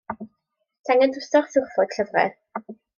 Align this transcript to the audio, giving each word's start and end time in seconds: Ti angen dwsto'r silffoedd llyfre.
Ti 0.87 0.95
angen 0.95 1.15
dwsto'r 1.19 1.47
silffoedd 1.55 1.97
llyfre. 2.01 2.29